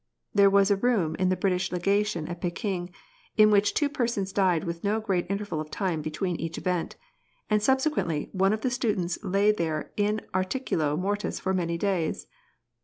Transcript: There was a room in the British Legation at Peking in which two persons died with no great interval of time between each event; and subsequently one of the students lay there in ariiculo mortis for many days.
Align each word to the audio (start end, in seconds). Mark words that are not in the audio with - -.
There 0.33 0.49
was 0.49 0.71
a 0.71 0.75
room 0.77 1.13
in 1.19 1.29
the 1.29 1.35
British 1.35 1.71
Legation 1.71 2.27
at 2.27 2.41
Peking 2.41 2.89
in 3.37 3.51
which 3.51 3.75
two 3.75 3.87
persons 3.87 4.33
died 4.33 4.63
with 4.63 4.83
no 4.83 4.99
great 4.99 5.27
interval 5.29 5.61
of 5.61 5.69
time 5.69 6.01
between 6.01 6.37
each 6.37 6.57
event; 6.57 6.95
and 7.51 7.61
subsequently 7.61 8.27
one 8.31 8.51
of 8.51 8.61
the 8.61 8.71
students 8.71 9.23
lay 9.23 9.51
there 9.51 9.91
in 9.97 10.21
ariiculo 10.33 10.97
mortis 10.97 11.39
for 11.39 11.53
many 11.53 11.77
days. 11.77 12.25